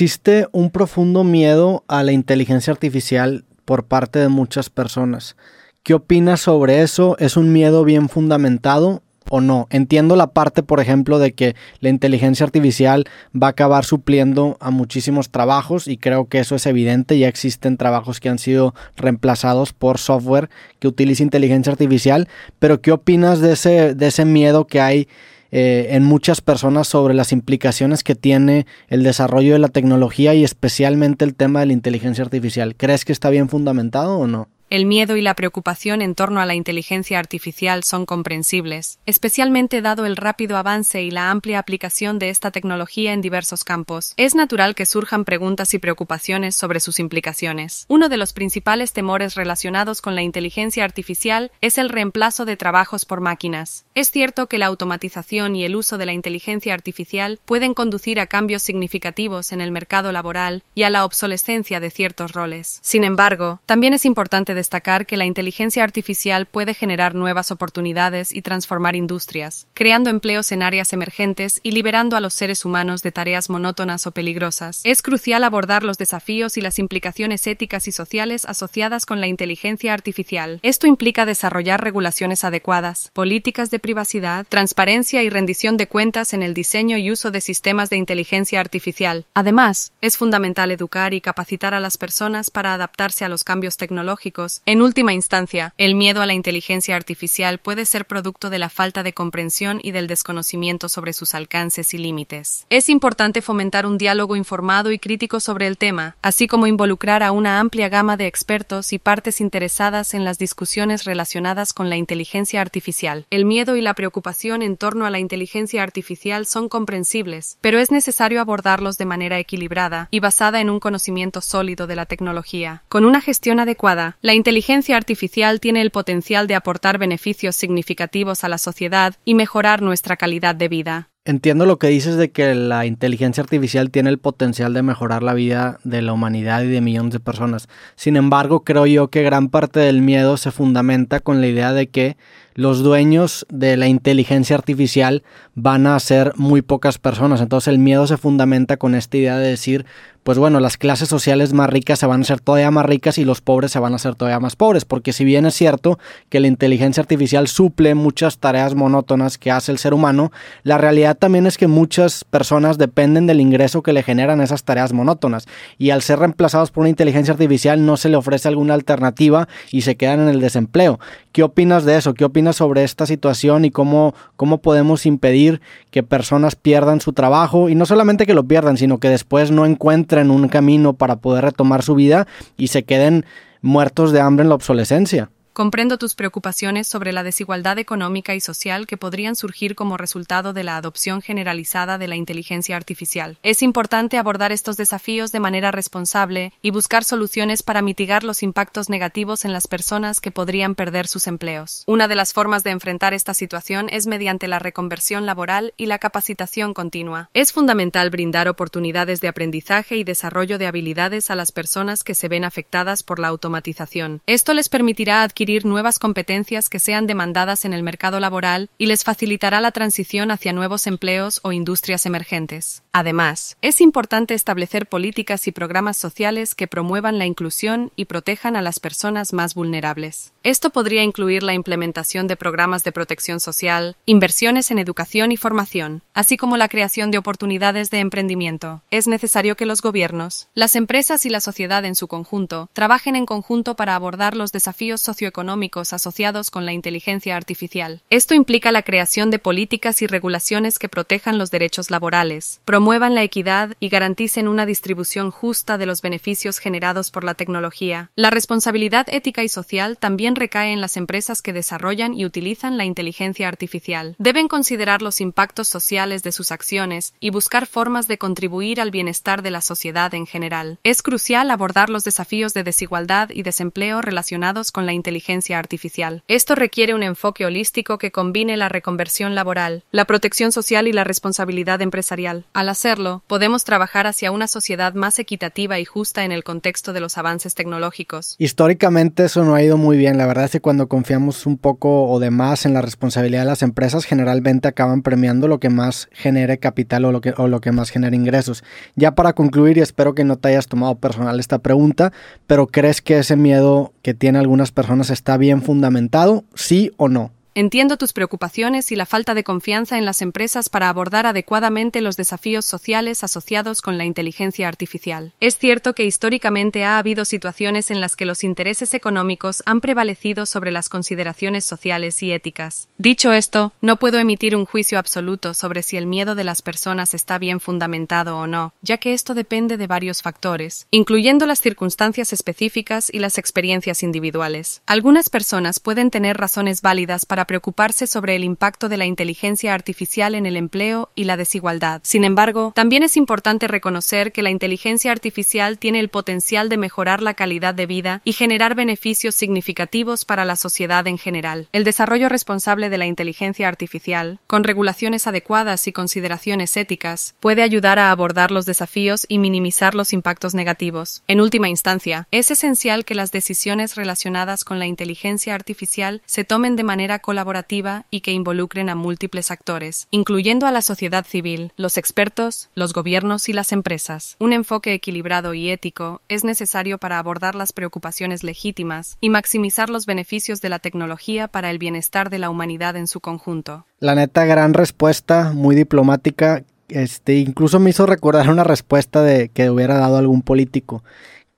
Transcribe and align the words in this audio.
Existe 0.00 0.46
un 0.52 0.70
profundo 0.70 1.24
miedo 1.24 1.84
a 1.86 2.02
la 2.02 2.12
inteligencia 2.12 2.72
artificial 2.72 3.44
por 3.66 3.84
parte 3.84 4.18
de 4.18 4.28
muchas 4.30 4.70
personas. 4.70 5.36
¿Qué 5.82 5.92
opinas 5.92 6.40
sobre 6.40 6.80
eso? 6.80 7.18
¿Es 7.18 7.36
un 7.36 7.52
miedo 7.52 7.84
bien 7.84 8.08
fundamentado 8.08 9.02
o 9.28 9.42
no? 9.42 9.66
Entiendo 9.68 10.16
la 10.16 10.28
parte, 10.28 10.62
por 10.62 10.80
ejemplo, 10.80 11.18
de 11.18 11.32
que 11.32 11.54
la 11.80 11.90
inteligencia 11.90 12.46
artificial 12.46 13.04
va 13.36 13.48
a 13.48 13.50
acabar 13.50 13.84
supliendo 13.84 14.56
a 14.58 14.70
muchísimos 14.70 15.28
trabajos 15.28 15.86
y 15.86 15.98
creo 15.98 16.28
que 16.28 16.38
eso 16.38 16.54
es 16.54 16.64
evidente. 16.64 17.18
Ya 17.18 17.28
existen 17.28 17.76
trabajos 17.76 18.20
que 18.20 18.30
han 18.30 18.38
sido 18.38 18.74
reemplazados 18.96 19.74
por 19.74 19.98
software 19.98 20.48
que 20.78 20.88
utiliza 20.88 21.22
inteligencia 21.22 21.72
artificial. 21.72 22.26
Pero 22.58 22.80
¿qué 22.80 22.92
opinas 22.92 23.40
de 23.40 23.52
ese, 23.52 23.94
de 23.94 24.06
ese 24.06 24.24
miedo 24.24 24.66
que 24.66 24.80
hay? 24.80 25.08
Eh, 25.52 25.88
en 25.90 26.04
muchas 26.04 26.40
personas 26.40 26.86
sobre 26.86 27.14
las 27.14 27.32
implicaciones 27.32 28.04
que 28.04 28.14
tiene 28.14 28.66
el 28.88 29.02
desarrollo 29.02 29.52
de 29.52 29.58
la 29.58 29.68
tecnología 29.68 30.34
y 30.34 30.44
especialmente 30.44 31.24
el 31.24 31.34
tema 31.34 31.60
de 31.60 31.66
la 31.66 31.72
inteligencia 31.72 32.22
artificial. 32.24 32.76
¿Crees 32.76 33.04
que 33.04 33.12
está 33.12 33.30
bien 33.30 33.48
fundamentado 33.48 34.18
o 34.18 34.26
no? 34.26 34.48
El 34.70 34.86
miedo 34.86 35.16
y 35.16 35.20
la 35.20 35.34
preocupación 35.34 36.00
en 36.00 36.14
torno 36.14 36.40
a 36.40 36.46
la 36.46 36.54
inteligencia 36.54 37.18
artificial 37.18 37.82
son 37.82 38.06
comprensibles, 38.06 39.00
especialmente 39.04 39.82
dado 39.82 40.06
el 40.06 40.16
rápido 40.16 40.56
avance 40.56 41.02
y 41.02 41.10
la 41.10 41.32
amplia 41.32 41.58
aplicación 41.58 42.20
de 42.20 42.30
esta 42.30 42.52
tecnología 42.52 43.12
en 43.12 43.20
diversos 43.20 43.64
campos. 43.64 44.14
Es 44.16 44.36
natural 44.36 44.76
que 44.76 44.86
surjan 44.86 45.24
preguntas 45.24 45.74
y 45.74 45.80
preocupaciones 45.80 46.54
sobre 46.54 46.78
sus 46.78 47.00
implicaciones. 47.00 47.84
Uno 47.88 48.08
de 48.08 48.16
los 48.16 48.32
principales 48.32 48.92
temores 48.92 49.34
relacionados 49.34 50.00
con 50.00 50.14
la 50.14 50.22
inteligencia 50.22 50.84
artificial 50.84 51.50
es 51.60 51.76
el 51.76 51.88
reemplazo 51.88 52.44
de 52.44 52.56
trabajos 52.56 53.04
por 53.04 53.20
máquinas. 53.20 53.86
Es 53.96 54.12
cierto 54.12 54.46
que 54.46 54.58
la 54.58 54.66
automatización 54.66 55.56
y 55.56 55.64
el 55.64 55.74
uso 55.74 55.98
de 55.98 56.06
la 56.06 56.12
inteligencia 56.12 56.74
artificial 56.74 57.40
pueden 57.44 57.74
conducir 57.74 58.20
a 58.20 58.28
cambios 58.28 58.62
significativos 58.62 59.50
en 59.50 59.62
el 59.62 59.72
mercado 59.72 60.12
laboral 60.12 60.62
y 60.76 60.84
a 60.84 60.90
la 60.90 61.04
obsolescencia 61.04 61.80
de 61.80 61.90
ciertos 61.90 62.34
roles. 62.34 62.78
Sin 62.82 63.02
embargo, 63.02 63.58
también 63.66 63.94
es 63.94 64.04
importante 64.04 64.59
destacar 64.60 65.06
que 65.06 65.16
la 65.16 65.24
inteligencia 65.24 65.82
artificial 65.82 66.44
puede 66.44 66.74
generar 66.74 67.14
nuevas 67.14 67.50
oportunidades 67.50 68.30
y 68.30 68.42
transformar 68.42 68.94
industrias, 68.94 69.66
creando 69.72 70.10
empleos 70.10 70.52
en 70.52 70.62
áreas 70.62 70.92
emergentes 70.92 71.60
y 71.62 71.70
liberando 71.70 72.14
a 72.14 72.20
los 72.20 72.34
seres 72.34 72.66
humanos 72.66 73.02
de 73.02 73.10
tareas 73.10 73.48
monótonas 73.48 74.06
o 74.06 74.10
peligrosas. 74.10 74.82
Es 74.84 75.00
crucial 75.00 75.44
abordar 75.44 75.82
los 75.82 75.96
desafíos 75.96 76.58
y 76.58 76.60
las 76.60 76.78
implicaciones 76.78 77.46
éticas 77.46 77.88
y 77.88 77.92
sociales 77.92 78.44
asociadas 78.44 79.06
con 79.06 79.18
la 79.22 79.28
inteligencia 79.28 79.94
artificial. 79.94 80.60
Esto 80.62 80.86
implica 80.86 81.24
desarrollar 81.24 81.82
regulaciones 81.82 82.44
adecuadas, 82.44 83.10
políticas 83.14 83.70
de 83.70 83.78
privacidad, 83.78 84.46
transparencia 84.46 85.22
y 85.22 85.30
rendición 85.30 85.78
de 85.78 85.88
cuentas 85.88 86.34
en 86.34 86.42
el 86.42 86.52
diseño 86.52 86.98
y 86.98 87.10
uso 87.10 87.30
de 87.30 87.40
sistemas 87.40 87.88
de 87.88 87.96
inteligencia 87.96 88.60
artificial. 88.60 89.24
Además, 89.32 89.92
es 90.02 90.18
fundamental 90.18 90.70
educar 90.70 91.14
y 91.14 91.22
capacitar 91.22 91.72
a 91.72 91.80
las 91.80 91.96
personas 91.96 92.50
para 92.50 92.74
adaptarse 92.74 93.24
a 93.24 93.30
los 93.30 93.42
cambios 93.42 93.78
tecnológicos 93.78 94.49
en 94.66 94.82
última 94.82 95.12
instancia, 95.12 95.74
el 95.78 95.94
miedo 95.94 96.22
a 96.22 96.26
la 96.26 96.34
inteligencia 96.34 96.96
artificial 96.96 97.58
puede 97.58 97.84
ser 97.84 98.06
producto 98.06 98.50
de 98.50 98.58
la 98.58 98.68
falta 98.68 99.02
de 99.02 99.12
comprensión 99.12 99.80
y 99.82 99.92
del 99.92 100.06
desconocimiento 100.06 100.88
sobre 100.88 101.12
sus 101.12 101.34
alcances 101.34 101.94
y 101.94 101.98
límites. 101.98 102.66
Es 102.70 102.88
importante 102.88 103.42
fomentar 103.42 103.86
un 103.86 103.98
diálogo 103.98 104.36
informado 104.36 104.92
y 104.92 104.98
crítico 104.98 105.40
sobre 105.40 105.66
el 105.66 105.78
tema, 105.78 106.16
así 106.22 106.46
como 106.46 106.66
involucrar 106.66 107.22
a 107.22 107.32
una 107.32 107.60
amplia 107.60 107.88
gama 107.88 108.16
de 108.16 108.26
expertos 108.26 108.92
y 108.92 108.98
partes 108.98 109.40
interesadas 109.40 110.14
en 110.14 110.24
las 110.24 110.38
discusiones 110.38 111.04
relacionadas 111.04 111.72
con 111.72 111.90
la 111.90 111.96
inteligencia 111.96 112.60
artificial. 112.60 113.26
El 113.30 113.44
miedo 113.44 113.76
y 113.76 113.80
la 113.80 113.94
preocupación 113.94 114.62
en 114.62 114.76
torno 114.76 115.06
a 115.06 115.10
la 115.10 115.18
inteligencia 115.18 115.82
artificial 115.82 116.46
son 116.46 116.68
comprensibles, 116.68 117.58
pero 117.60 117.78
es 117.78 117.90
necesario 117.90 118.40
abordarlos 118.40 118.98
de 118.98 119.06
manera 119.06 119.38
equilibrada 119.38 120.08
y 120.10 120.20
basada 120.20 120.60
en 120.60 120.70
un 120.70 120.80
conocimiento 120.80 121.40
sólido 121.40 121.86
de 121.86 121.96
la 121.96 122.06
tecnología. 122.06 122.82
Con 122.88 123.04
una 123.04 123.20
gestión 123.20 123.60
adecuada, 123.60 124.16
la 124.20 124.34
inteligencia 124.40 124.96
artificial 124.96 125.60
tiene 125.60 125.82
el 125.82 125.90
potencial 125.90 126.46
de 126.46 126.54
aportar 126.54 126.96
beneficios 126.96 127.56
significativos 127.56 128.42
a 128.42 128.48
la 128.48 128.56
sociedad 128.56 129.14
y 129.26 129.34
mejorar 129.34 129.82
nuestra 129.82 130.16
calidad 130.16 130.54
de 130.54 130.68
vida. 130.68 131.10
Entiendo 131.26 131.66
lo 131.66 131.78
que 131.78 131.88
dices 131.88 132.16
de 132.16 132.30
que 132.30 132.54
la 132.54 132.86
inteligencia 132.86 133.42
artificial 133.42 133.90
tiene 133.90 134.08
el 134.08 134.18
potencial 134.18 134.72
de 134.72 134.82
mejorar 134.82 135.22
la 135.22 135.34
vida 135.34 135.78
de 135.84 136.00
la 136.00 136.14
humanidad 136.14 136.62
y 136.62 136.68
de 136.68 136.80
millones 136.80 137.12
de 137.12 137.20
personas. 137.20 137.68
Sin 137.96 138.16
embargo, 138.16 138.64
creo 138.64 138.86
yo 138.86 139.10
que 139.10 139.22
gran 139.22 139.50
parte 139.50 139.78
del 139.80 140.00
miedo 140.00 140.38
se 140.38 140.50
fundamenta 140.50 141.20
con 141.20 141.42
la 141.42 141.46
idea 141.46 141.74
de 141.74 141.90
que 141.90 142.16
los 142.60 142.82
dueños 142.82 143.46
de 143.48 143.78
la 143.78 143.88
inteligencia 143.88 144.54
artificial 144.54 145.22
van 145.54 145.86
a 145.86 145.98
ser 145.98 146.34
muy 146.36 146.60
pocas 146.60 146.98
personas. 146.98 147.40
Entonces 147.40 147.68
el 147.68 147.78
miedo 147.78 148.06
se 148.06 148.18
fundamenta 148.18 148.76
con 148.76 148.94
esta 148.94 149.16
idea 149.16 149.38
de 149.38 149.48
decir, 149.48 149.86
pues 150.22 150.36
bueno, 150.36 150.60
las 150.60 150.76
clases 150.76 151.08
sociales 151.08 151.54
más 151.54 151.70
ricas 151.70 151.98
se 151.98 152.06
van 152.06 152.20
a 152.20 152.24
ser 152.24 152.40
todavía 152.40 152.70
más 152.70 152.84
ricas 152.84 153.16
y 153.16 153.24
los 153.24 153.40
pobres 153.40 153.72
se 153.72 153.78
van 153.78 153.94
a 153.94 153.98
ser 153.98 154.14
todavía 154.14 154.40
más 154.40 154.54
pobres, 154.54 154.84
porque 154.84 155.14
si 155.14 155.24
bien 155.24 155.46
es 155.46 155.54
cierto 155.54 155.98
que 156.28 156.40
la 156.40 156.46
inteligencia 156.46 157.00
artificial 157.00 157.48
suple 157.48 157.94
muchas 157.94 158.38
tareas 158.38 158.74
monótonas 158.74 159.38
que 159.38 159.50
hace 159.50 159.72
el 159.72 159.78
ser 159.78 159.94
humano, 159.94 160.30
la 160.62 160.76
realidad 160.76 161.16
también 161.16 161.46
es 161.46 161.56
que 161.56 161.68
muchas 161.68 162.24
personas 162.24 162.76
dependen 162.76 163.26
del 163.26 163.40
ingreso 163.40 163.82
que 163.82 163.94
le 163.94 164.02
generan 164.02 164.42
esas 164.42 164.64
tareas 164.64 164.92
monótonas 164.92 165.46
y 165.78 165.90
al 165.90 166.02
ser 166.02 166.18
reemplazados 166.18 166.70
por 166.70 166.82
una 166.82 166.90
inteligencia 166.90 167.32
artificial 167.32 167.86
no 167.86 167.96
se 167.96 168.10
le 168.10 168.16
ofrece 168.16 168.48
alguna 168.48 168.74
alternativa 168.74 169.48
y 169.72 169.82
se 169.82 169.96
quedan 169.96 170.20
en 170.20 170.28
el 170.28 170.40
desempleo. 170.40 171.00
¿Qué 171.32 171.42
opinas 171.42 171.84
de 171.84 171.96
eso? 171.96 172.12
¿Qué 172.12 172.26
opinas 172.26 172.49
sobre 172.52 172.84
esta 172.84 173.06
situación 173.06 173.64
y 173.64 173.70
cómo, 173.70 174.14
cómo 174.36 174.58
podemos 174.58 175.06
impedir 175.06 175.60
que 175.90 176.02
personas 176.02 176.56
pierdan 176.56 177.00
su 177.00 177.12
trabajo 177.12 177.68
y 177.68 177.74
no 177.74 177.86
solamente 177.86 178.26
que 178.26 178.34
lo 178.34 178.44
pierdan, 178.44 178.76
sino 178.76 178.98
que 178.98 179.08
después 179.08 179.50
no 179.50 179.66
encuentren 179.66 180.30
un 180.30 180.48
camino 180.48 180.92
para 180.92 181.16
poder 181.16 181.44
retomar 181.44 181.82
su 181.82 181.94
vida 181.94 182.26
y 182.56 182.68
se 182.68 182.84
queden 182.84 183.24
muertos 183.62 184.12
de 184.12 184.20
hambre 184.20 184.44
en 184.44 184.48
la 184.48 184.54
obsolescencia? 184.54 185.30
Comprendo 185.60 185.98
tus 185.98 186.14
preocupaciones 186.14 186.88
sobre 186.88 187.12
la 187.12 187.22
desigualdad 187.22 187.78
económica 187.78 188.34
y 188.34 188.40
social 188.40 188.86
que 188.86 188.96
podrían 188.96 189.36
surgir 189.36 189.74
como 189.74 189.98
resultado 189.98 190.54
de 190.54 190.64
la 190.64 190.78
adopción 190.78 191.20
generalizada 191.20 191.98
de 191.98 192.08
la 192.08 192.16
inteligencia 192.16 192.76
artificial. 192.76 193.36
Es 193.42 193.60
importante 193.60 194.16
abordar 194.16 194.52
estos 194.52 194.78
desafíos 194.78 195.32
de 195.32 195.40
manera 195.40 195.70
responsable 195.70 196.54
y 196.62 196.70
buscar 196.70 197.04
soluciones 197.04 197.62
para 197.62 197.82
mitigar 197.82 198.24
los 198.24 198.42
impactos 198.42 198.88
negativos 198.88 199.44
en 199.44 199.52
las 199.52 199.68
personas 199.68 200.22
que 200.22 200.30
podrían 200.30 200.74
perder 200.74 201.06
sus 201.06 201.26
empleos. 201.26 201.82
Una 201.86 202.08
de 202.08 202.14
las 202.14 202.32
formas 202.32 202.64
de 202.64 202.70
enfrentar 202.70 203.12
esta 203.12 203.34
situación 203.34 203.88
es 203.90 204.06
mediante 204.06 204.48
la 204.48 204.60
reconversión 204.60 205.26
laboral 205.26 205.74
y 205.76 205.84
la 205.84 205.98
capacitación 205.98 206.72
continua. 206.72 207.28
Es 207.34 207.52
fundamental 207.52 208.08
brindar 208.08 208.48
oportunidades 208.48 209.20
de 209.20 209.28
aprendizaje 209.28 209.98
y 209.98 210.04
desarrollo 210.04 210.56
de 210.56 210.68
habilidades 210.68 211.30
a 211.30 211.34
las 211.34 211.52
personas 211.52 212.02
que 212.02 212.14
se 212.14 212.28
ven 212.28 212.44
afectadas 212.44 213.02
por 213.02 213.18
la 213.18 213.28
automatización. 213.28 214.22
Esto 214.26 214.54
les 214.54 214.70
permitirá 214.70 215.22
adquirir 215.22 215.49
nuevas 215.64 215.98
competencias 215.98 216.68
que 216.68 216.78
sean 216.78 217.06
demandadas 217.06 217.64
en 217.64 217.72
el 217.72 217.82
mercado 217.82 218.20
laboral 218.20 218.70
y 218.78 218.86
les 218.86 219.04
facilitará 219.04 219.60
la 219.60 219.72
transición 219.72 220.30
hacia 220.30 220.52
nuevos 220.52 220.86
empleos 220.86 221.40
o 221.42 221.52
industrias 221.52 222.06
emergentes. 222.06 222.82
Además, 222.92 223.56
es 223.60 223.80
importante 223.80 224.34
establecer 224.34 224.86
políticas 224.86 225.46
y 225.46 225.52
programas 225.52 225.96
sociales 225.96 226.54
que 226.54 226.66
promuevan 226.66 227.18
la 227.18 227.26
inclusión 227.26 227.92
y 227.96 228.06
protejan 228.06 228.56
a 228.56 228.62
las 228.62 228.80
personas 228.80 229.32
más 229.32 229.54
vulnerables. 229.54 230.32
Esto 230.42 230.70
podría 230.70 231.02
incluir 231.02 231.42
la 231.42 231.54
implementación 231.54 232.26
de 232.26 232.36
programas 232.36 232.84
de 232.84 232.92
protección 232.92 233.40
social, 233.40 233.96
inversiones 234.06 234.70
en 234.70 234.78
educación 234.78 235.32
y 235.32 235.36
formación, 235.36 236.02
así 236.14 236.36
como 236.36 236.56
la 236.56 236.68
creación 236.68 237.10
de 237.10 237.18
oportunidades 237.18 237.90
de 237.90 238.00
emprendimiento. 238.00 238.82
Es 238.90 239.06
necesario 239.06 239.56
que 239.56 239.66
los 239.66 239.82
gobiernos, 239.82 240.48
las 240.54 240.76
empresas 240.76 241.24
y 241.26 241.30
la 241.30 241.40
sociedad 241.40 241.84
en 241.84 241.94
su 241.94 242.08
conjunto 242.08 242.68
trabajen 242.72 243.16
en 243.16 243.26
conjunto 243.26 243.76
para 243.76 243.94
abordar 243.94 244.36
los 244.36 244.52
desafíos 244.52 245.00
socioeconómicos 245.00 245.30
económicos 245.30 245.92
asociados 245.92 246.50
con 246.50 246.66
la 246.66 246.72
inteligencia 246.72 247.36
artificial. 247.36 248.02
Esto 248.10 248.34
implica 248.34 248.72
la 248.72 248.82
creación 248.82 249.30
de 249.30 249.38
políticas 249.38 250.02
y 250.02 250.06
regulaciones 250.06 250.78
que 250.78 250.88
protejan 250.88 251.38
los 251.38 251.50
derechos 251.50 251.90
laborales, 251.90 252.60
promuevan 252.64 253.14
la 253.14 253.22
equidad 253.22 253.74
y 253.80 253.88
garanticen 253.88 254.48
una 254.48 254.66
distribución 254.66 255.30
justa 255.30 255.78
de 255.78 255.86
los 255.86 256.02
beneficios 256.02 256.58
generados 256.58 257.10
por 257.10 257.24
la 257.24 257.34
tecnología. 257.34 258.10
La 258.16 258.30
responsabilidad 258.30 259.06
ética 259.10 259.42
y 259.44 259.48
social 259.48 259.98
también 259.98 260.29
recae 260.36 260.72
en 260.72 260.80
las 260.80 260.96
empresas 260.96 261.42
que 261.42 261.52
desarrollan 261.52 262.14
y 262.14 262.24
utilizan 262.24 262.76
la 262.76 262.84
inteligencia 262.84 263.48
artificial. 263.48 264.14
Deben 264.18 264.48
considerar 264.48 265.02
los 265.02 265.20
impactos 265.20 265.68
sociales 265.68 266.22
de 266.22 266.32
sus 266.32 266.52
acciones 266.52 267.14
y 267.20 267.30
buscar 267.30 267.66
formas 267.66 268.08
de 268.08 268.18
contribuir 268.18 268.80
al 268.80 268.90
bienestar 268.90 269.42
de 269.42 269.50
la 269.50 269.60
sociedad 269.60 270.12
en 270.14 270.26
general. 270.26 270.78
Es 270.84 271.02
crucial 271.02 271.50
abordar 271.50 271.90
los 271.90 272.04
desafíos 272.04 272.54
de 272.54 272.64
desigualdad 272.64 273.30
y 273.30 273.42
desempleo 273.42 274.02
relacionados 274.02 274.72
con 274.72 274.86
la 274.86 274.92
inteligencia 274.92 275.58
artificial. 275.58 276.22
Esto 276.28 276.54
requiere 276.54 276.94
un 276.94 277.02
enfoque 277.02 277.46
holístico 277.46 277.98
que 277.98 278.12
combine 278.12 278.56
la 278.56 278.68
reconversión 278.68 279.34
laboral, 279.34 279.84
la 279.90 280.04
protección 280.04 280.52
social 280.52 280.88
y 280.88 280.92
la 280.92 281.04
responsabilidad 281.04 281.82
empresarial. 281.82 282.44
Al 282.52 282.68
hacerlo, 282.68 283.22
podemos 283.26 283.64
trabajar 283.64 284.06
hacia 284.06 284.30
una 284.30 284.46
sociedad 284.46 284.94
más 284.94 285.18
equitativa 285.18 285.78
y 285.78 285.84
justa 285.84 286.24
en 286.24 286.32
el 286.32 286.44
contexto 286.44 286.92
de 286.92 287.00
los 287.00 287.18
avances 287.18 287.54
tecnológicos. 287.54 288.36
Históricamente 288.38 289.24
eso 289.24 289.44
no 289.44 289.54
ha 289.54 289.62
ido 289.62 289.76
muy 289.76 289.96
bien. 289.96 290.19
La 290.20 290.26
verdad 290.26 290.44
es 290.44 290.50
que 290.50 290.60
cuando 290.60 290.86
confiamos 290.86 291.46
un 291.46 291.56
poco 291.56 292.04
o 292.04 292.20
de 292.20 292.30
más 292.30 292.66
en 292.66 292.74
la 292.74 292.82
responsabilidad 292.82 293.40
de 293.40 293.46
las 293.46 293.62
empresas, 293.62 294.04
generalmente 294.04 294.68
acaban 294.68 295.00
premiando 295.00 295.48
lo 295.48 295.60
que 295.60 295.70
más 295.70 296.10
genere 296.12 296.58
capital 296.58 297.06
o 297.06 297.10
lo 297.10 297.22
que, 297.22 297.32
o 297.38 297.48
lo 297.48 297.62
que 297.62 297.72
más 297.72 297.88
genere 297.88 298.16
ingresos. 298.16 298.62
Ya 298.96 299.14
para 299.14 299.32
concluir, 299.32 299.78
y 299.78 299.80
espero 299.80 300.14
que 300.14 300.24
no 300.24 300.36
te 300.36 300.48
hayas 300.48 300.66
tomado 300.66 300.96
personal 300.96 301.40
esta 301.40 301.60
pregunta, 301.60 302.12
pero 302.46 302.66
¿crees 302.66 303.00
que 303.00 303.18
ese 303.18 303.34
miedo 303.36 303.94
que 304.02 304.12
tienen 304.12 304.40
algunas 304.42 304.72
personas 304.72 305.08
está 305.08 305.38
bien 305.38 305.62
fundamentado? 305.62 306.44
¿Sí 306.54 306.92
o 306.98 307.08
no? 307.08 307.30
Entiendo 307.54 307.96
tus 307.96 308.12
preocupaciones 308.12 308.92
y 308.92 308.96
la 308.96 309.06
falta 309.06 309.34
de 309.34 309.42
confianza 309.42 309.98
en 309.98 310.04
las 310.04 310.22
empresas 310.22 310.68
para 310.68 310.88
abordar 310.88 311.26
adecuadamente 311.26 312.00
los 312.00 312.16
desafíos 312.16 312.64
sociales 312.64 313.24
asociados 313.24 313.82
con 313.82 313.98
la 313.98 314.04
inteligencia 314.04 314.68
artificial. 314.68 315.32
Es 315.40 315.58
cierto 315.58 315.94
que 315.94 316.04
históricamente 316.04 316.84
ha 316.84 316.98
habido 316.98 317.24
situaciones 317.24 317.90
en 317.90 318.00
las 318.00 318.14
que 318.14 318.24
los 318.24 318.44
intereses 318.44 318.94
económicos 318.94 319.64
han 319.66 319.80
prevalecido 319.80 320.46
sobre 320.46 320.70
las 320.70 320.88
consideraciones 320.88 321.64
sociales 321.64 322.22
y 322.22 322.30
éticas. 322.30 322.88
Dicho 322.98 323.32
esto, 323.32 323.72
no 323.80 323.96
puedo 323.96 324.18
emitir 324.18 324.54
un 324.54 324.64
juicio 324.64 324.98
absoluto 324.98 325.52
sobre 325.52 325.82
si 325.82 325.96
el 325.96 326.06
miedo 326.06 326.36
de 326.36 326.44
las 326.44 326.62
personas 326.62 327.14
está 327.14 327.38
bien 327.38 327.58
fundamentado 327.58 328.38
o 328.38 328.46
no, 328.46 328.74
ya 328.82 328.98
que 328.98 329.12
esto 329.12 329.34
depende 329.34 329.76
de 329.76 329.88
varios 329.88 330.22
factores, 330.22 330.86
incluyendo 330.92 331.46
las 331.46 331.60
circunstancias 331.60 332.32
específicas 332.32 333.10
y 333.12 333.18
las 333.18 333.38
experiencias 333.38 334.04
individuales. 334.04 334.82
Algunas 334.86 335.30
personas 335.30 335.80
pueden 335.80 336.10
tener 336.10 336.36
razones 336.36 336.80
válidas 336.80 337.26
para 337.26 337.44
preocuparse 337.50 338.06
sobre 338.06 338.36
el 338.36 338.44
impacto 338.44 338.88
de 338.88 338.96
la 338.96 339.06
inteligencia 339.06 339.74
artificial 339.74 340.36
en 340.36 340.46
el 340.46 340.56
empleo 340.56 341.10
y 341.16 341.24
la 341.24 341.36
desigualdad. 341.36 342.00
Sin 342.04 342.22
embargo, 342.22 342.70
también 342.76 343.02
es 343.02 343.16
importante 343.16 343.66
reconocer 343.66 344.30
que 344.30 344.44
la 344.44 344.50
inteligencia 344.50 345.10
artificial 345.10 345.76
tiene 345.76 345.98
el 345.98 346.10
potencial 346.10 346.68
de 346.68 346.76
mejorar 346.76 347.22
la 347.22 347.34
calidad 347.34 347.74
de 347.74 347.86
vida 347.86 348.22
y 348.22 348.34
generar 348.34 348.76
beneficios 348.76 349.34
significativos 349.34 350.24
para 350.24 350.44
la 350.44 350.54
sociedad 350.54 351.04
en 351.08 351.18
general. 351.18 351.66
El 351.72 351.82
desarrollo 351.82 352.28
responsable 352.28 352.88
de 352.88 352.98
la 352.98 353.06
inteligencia 353.06 353.66
artificial, 353.66 354.38
con 354.46 354.62
regulaciones 354.62 355.26
adecuadas 355.26 355.88
y 355.88 355.92
consideraciones 355.92 356.76
éticas, 356.76 357.34
puede 357.40 357.64
ayudar 357.64 357.98
a 357.98 358.12
abordar 358.12 358.52
los 358.52 358.64
desafíos 358.64 359.26
y 359.28 359.38
minimizar 359.38 359.96
los 359.96 360.12
impactos 360.12 360.54
negativos. 360.54 361.24
En 361.26 361.40
última 361.40 361.68
instancia, 361.68 362.28
es 362.30 362.52
esencial 362.52 363.04
que 363.04 363.16
las 363.16 363.32
decisiones 363.32 363.96
relacionadas 363.96 364.62
con 364.62 364.78
la 364.78 364.86
inteligencia 364.86 365.56
artificial 365.56 366.22
se 366.26 366.44
tomen 366.44 366.76
de 366.76 366.84
manera 366.84 367.18
colaborativa 367.30 368.06
y 368.10 368.22
que 368.22 368.32
involucren 368.32 368.88
a 368.88 368.96
múltiples 368.96 369.52
actores, 369.52 370.08
incluyendo 370.10 370.66
a 370.66 370.72
la 370.72 370.82
sociedad 370.82 371.24
civil, 371.24 371.72
los 371.76 371.96
expertos, 371.96 372.70
los 372.74 372.92
gobiernos 372.92 373.48
y 373.48 373.52
las 373.52 373.70
empresas. 373.70 374.34
Un 374.40 374.52
enfoque 374.52 374.94
equilibrado 374.94 375.54
y 375.54 375.70
ético 375.70 376.22
es 376.28 376.42
necesario 376.42 376.98
para 376.98 377.20
abordar 377.20 377.54
las 377.54 377.72
preocupaciones 377.72 378.42
legítimas 378.42 379.16
y 379.20 379.30
maximizar 379.30 379.90
los 379.90 380.06
beneficios 380.06 380.60
de 380.60 380.70
la 380.70 380.80
tecnología 380.80 381.46
para 381.46 381.70
el 381.70 381.78
bienestar 381.78 382.30
de 382.30 382.40
la 382.40 382.50
humanidad 382.50 382.96
en 382.96 383.06
su 383.06 383.20
conjunto. 383.20 383.86
La 384.00 384.16
neta, 384.16 384.44
gran 384.44 384.74
respuesta, 384.74 385.52
muy 385.54 385.76
diplomática. 385.76 386.64
Este, 386.88 387.36
incluso 387.36 387.78
me 387.78 387.90
hizo 387.90 388.06
recordar 388.06 388.50
una 388.50 388.64
respuesta 388.64 389.22
de 389.22 389.50
que 389.50 389.70
hubiera 389.70 389.98
dado 389.98 390.16
algún 390.16 390.42
político. 390.42 391.04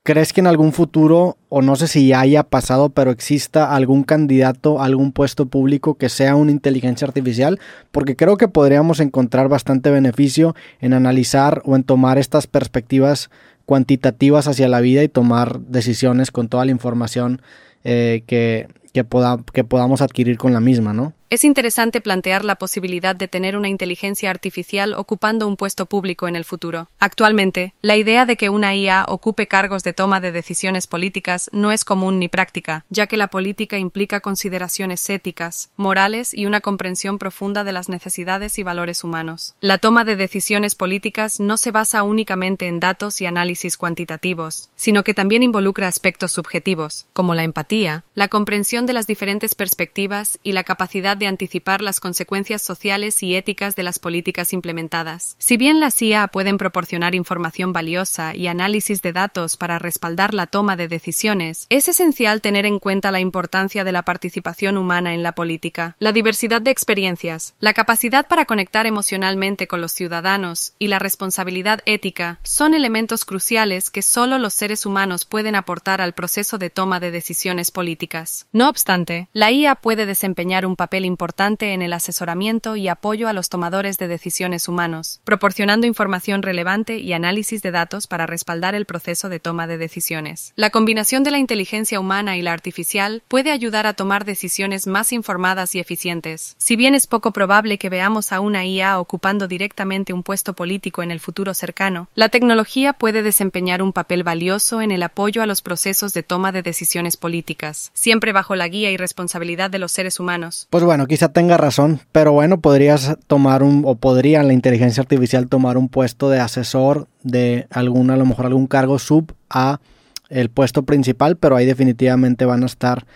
¿Crees 0.04 0.32
que 0.32 0.40
en 0.40 0.48
algún 0.48 0.72
futuro, 0.72 1.36
o 1.48 1.62
no 1.62 1.76
sé 1.76 1.86
si 1.86 2.08
ya 2.08 2.18
haya 2.18 2.42
pasado, 2.42 2.88
pero 2.88 3.12
exista 3.12 3.72
algún 3.72 4.02
candidato 4.02 4.80
a 4.80 4.86
algún 4.86 5.12
puesto 5.12 5.46
público 5.46 5.94
que 5.94 6.08
sea 6.08 6.34
una 6.34 6.50
inteligencia 6.50 7.06
artificial? 7.06 7.60
Porque 7.92 8.16
creo 8.16 8.36
que 8.36 8.48
podríamos 8.48 8.98
encontrar 8.98 9.48
bastante 9.48 9.92
beneficio 9.92 10.56
en 10.80 10.92
analizar 10.92 11.62
o 11.64 11.76
en 11.76 11.84
tomar 11.84 12.18
estas 12.18 12.48
perspectivas 12.48 13.30
cuantitativas 13.64 14.48
hacia 14.48 14.66
la 14.66 14.80
vida 14.80 15.04
y 15.04 15.08
tomar 15.08 15.60
decisiones 15.60 16.32
con 16.32 16.48
toda 16.48 16.64
la 16.64 16.72
información 16.72 17.40
eh, 17.84 18.24
que, 18.26 18.66
que, 18.92 19.06
que 19.52 19.64
podamos 19.64 20.02
adquirir 20.02 20.36
con 20.36 20.52
la 20.52 20.60
misma, 20.60 20.92
¿no? 20.92 21.12
Es 21.32 21.44
interesante 21.44 22.02
plantear 22.02 22.44
la 22.44 22.56
posibilidad 22.56 23.16
de 23.16 23.26
tener 23.26 23.56
una 23.56 23.70
inteligencia 23.70 24.28
artificial 24.28 24.92
ocupando 24.92 25.48
un 25.48 25.56
puesto 25.56 25.86
público 25.86 26.28
en 26.28 26.36
el 26.36 26.44
futuro. 26.44 26.90
Actualmente, 26.98 27.72
la 27.80 27.96
idea 27.96 28.26
de 28.26 28.36
que 28.36 28.50
una 28.50 28.76
IA 28.76 29.06
ocupe 29.08 29.48
cargos 29.48 29.82
de 29.82 29.94
toma 29.94 30.20
de 30.20 30.30
decisiones 30.30 30.86
políticas 30.86 31.48
no 31.50 31.72
es 31.72 31.86
común 31.86 32.18
ni 32.18 32.28
práctica, 32.28 32.84
ya 32.90 33.06
que 33.06 33.16
la 33.16 33.28
política 33.28 33.78
implica 33.78 34.20
consideraciones 34.20 35.08
éticas, 35.08 35.70
morales 35.76 36.34
y 36.34 36.44
una 36.44 36.60
comprensión 36.60 37.16
profunda 37.16 37.64
de 37.64 37.72
las 37.72 37.88
necesidades 37.88 38.58
y 38.58 38.62
valores 38.62 39.02
humanos. 39.02 39.54
La 39.62 39.78
toma 39.78 40.04
de 40.04 40.16
decisiones 40.16 40.74
políticas 40.74 41.40
no 41.40 41.56
se 41.56 41.70
basa 41.70 42.02
únicamente 42.02 42.66
en 42.66 42.78
datos 42.78 43.22
y 43.22 43.24
análisis 43.24 43.78
cuantitativos, 43.78 44.68
sino 44.76 45.02
que 45.02 45.14
también 45.14 45.42
involucra 45.42 45.88
aspectos 45.88 46.32
subjetivos, 46.32 47.06
como 47.14 47.34
la 47.34 47.44
empatía, 47.44 48.04
la 48.14 48.28
comprensión 48.28 48.84
de 48.84 48.92
las 48.92 49.06
diferentes 49.06 49.54
perspectivas 49.54 50.38
y 50.42 50.52
la 50.52 50.64
capacidad 50.64 51.21
de 51.22 51.28
anticipar 51.28 51.82
las 51.82 52.00
consecuencias 52.00 52.62
sociales 52.62 53.22
y 53.22 53.36
éticas 53.36 53.76
de 53.76 53.84
las 53.84 54.00
políticas 54.00 54.52
implementadas. 54.52 55.36
Si 55.38 55.56
bien 55.56 55.78
las 55.78 56.02
IA 56.02 56.26
pueden 56.26 56.58
proporcionar 56.58 57.14
información 57.14 57.72
valiosa 57.72 58.34
y 58.34 58.48
análisis 58.48 59.02
de 59.02 59.12
datos 59.12 59.56
para 59.56 59.78
respaldar 59.78 60.34
la 60.34 60.48
toma 60.48 60.74
de 60.74 60.88
decisiones, 60.88 61.66
es 61.68 61.86
esencial 61.86 62.40
tener 62.40 62.66
en 62.66 62.80
cuenta 62.80 63.12
la 63.12 63.20
importancia 63.20 63.84
de 63.84 63.92
la 63.92 64.02
participación 64.02 64.76
humana 64.76 65.14
en 65.14 65.22
la 65.22 65.36
política, 65.36 65.94
la 66.00 66.10
diversidad 66.10 66.60
de 66.60 66.72
experiencias, 66.72 67.54
la 67.60 67.72
capacidad 67.72 68.26
para 68.26 68.44
conectar 68.44 68.86
emocionalmente 68.86 69.68
con 69.68 69.80
los 69.80 69.92
ciudadanos 69.92 70.72
y 70.80 70.88
la 70.88 70.98
responsabilidad 70.98 71.82
ética 71.86 72.40
son 72.42 72.74
elementos 72.74 73.24
cruciales 73.24 73.90
que 73.90 74.02
solo 74.02 74.38
los 74.38 74.54
seres 74.54 74.86
humanos 74.86 75.24
pueden 75.24 75.54
aportar 75.54 76.00
al 76.00 76.14
proceso 76.14 76.58
de 76.58 76.68
toma 76.68 76.98
de 76.98 77.12
decisiones 77.12 77.70
políticas. 77.70 78.48
No 78.50 78.68
obstante, 78.68 79.28
la 79.32 79.52
IA 79.52 79.76
puede 79.76 80.04
desempeñar 80.04 80.66
un 80.66 80.74
papel 80.74 81.04
importante 81.12 81.74
en 81.74 81.82
el 81.82 81.92
asesoramiento 81.92 82.74
y 82.74 82.88
apoyo 82.88 83.28
a 83.28 83.34
los 83.34 83.50
tomadores 83.50 83.98
de 83.98 84.08
decisiones 84.08 84.66
humanos, 84.66 85.20
proporcionando 85.24 85.86
información 85.86 86.42
relevante 86.42 86.96
y 86.96 87.12
análisis 87.12 87.60
de 87.60 87.70
datos 87.70 88.06
para 88.06 88.26
respaldar 88.26 88.74
el 88.74 88.86
proceso 88.86 89.28
de 89.28 89.40
toma 89.40 89.66
de 89.66 89.76
decisiones. 89.76 90.54
La 90.56 90.70
combinación 90.70 91.22
de 91.22 91.30
la 91.30 91.38
inteligencia 91.38 92.00
humana 92.00 92.38
y 92.38 92.42
la 92.42 92.54
artificial 92.54 93.22
puede 93.28 93.50
ayudar 93.50 93.86
a 93.86 93.92
tomar 93.92 94.24
decisiones 94.24 94.86
más 94.86 95.12
informadas 95.12 95.74
y 95.74 95.80
eficientes. 95.80 96.54
Si 96.58 96.76
bien 96.76 96.94
es 96.94 97.06
poco 97.06 97.32
probable 97.32 97.76
que 97.76 97.90
veamos 97.90 98.32
a 98.32 98.40
una 98.40 98.64
IA 98.64 98.98
ocupando 98.98 99.48
directamente 99.48 100.14
un 100.14 100.22
puesto 100.22 100.54
político 100.54 101.02
en 101.02 101.10
el 101.10 101.20
futuro 101.20 101.52
cercano, 101.52 102.08
la 102.14 102.30
tecnología 102.30 102.94
puede 102.94 103.22
desempeñar 103.22 103.82
un 103.82 103.92
papel 103.92 104.24
valioso 104.24 104.80
en 104.80 104.90
el 104.90 105.02
apoyo 105.02 105.42
a 105.42 105.46
los 105.46 105.60
procesos 105.60 106.14
de 106.14 106.22
toma 106.22 106.52
de 106.52 106.62
decisiones 106.62 107.16
políticas, 107.16 107.90
siempre 107.94 108.32
bajo 108.32 108.56
la 108.56 108.68
guía 108.68 108.90
y 108.90 108.96
responsabilidad 108.96 109.70
de 109.70 109.78
los 109.78 109.92
seres 109.92 110.18
humanos. 110.20 110.66
Pues 110.70 110.84
quizá 111.06 111.28
tenga 111.28 111.56
razón, 111.56 112.00
pero 112.12 112.32
bueno, 112.32 112.60
podrías 112.60 113.16
tomar 113.26 113.62
un, 113.62 113.82
o 113.86 113.94
podría 113.96 114.42
la 114.42 114.52
inteligencia 114.52 115.00
artificial 115.00 115.48
tomar 115.48 115.76
un 115.76 115.88
puesto 115.88 116.30
de 116.30 116.40
asesor 116.40 117.08
de 117.22 117.66
algún, 117.70 118.10
a 118.10 118.16
lo 118.16 118.26
mejor 118.26 118.46
algún 118.46 118.66
cargo 118.66 118.98
sub 118.98 119.34
a 119.50 119.80
el 120.28 120.48
puesto 120.48 120.82
principal, 120.84 121.36
pero 121.36 121.56
ahí 121.56 121.66
definitivamente 121.66 122.44
van 122.44 122.62
a 122.62 122.66
estar 122.66 123.06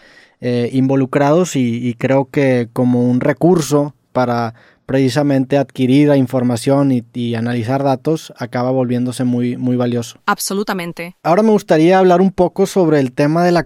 eh, 0.40 0.68
involucrados 0.73 1.56
y, 1.56 1.95
creo 1.95 2.28
que 2.30 2.68
como 2.73 3.09
un 3.09 3.21
recurso 3.21 3.95
para 4.12 4.54
precisamente 4.85 5.56
adquirir 5.56 6.09
la 6.09 6.16
información 6.16 6.92
y, 6.92 7.04
y, 7.14 7.35
analizar 7.35 7.83
datos 7.83 8.33
acaba 8.37 8.71
volviéndose 8.71 9.25
muy, 9.25 9.56
muy 9.56 9.76
valioso. 9.76 10.18
Absolutamente. 10.26 11.16
Ahora 11.23 11.42
me 11.42 11.50
gustaría 11.50 11.99
hablar 11.99 12.21
un 12.21 12.30
poco 12.30 12.66
sobre 12.66 13.00
el 13.00 13.12
tema 13.12 13.45
de 13.45 13.52
la 13.52 13.64